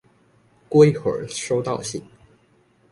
[0.67, 2.03] 過一會兒收到信